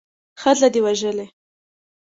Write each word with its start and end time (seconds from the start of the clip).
ښځه 0.41 0.67
دې 0.73 0.81
وژلې. 0.85 1.25